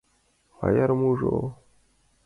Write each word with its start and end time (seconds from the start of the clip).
—«Аярмужо». 0.65 1.35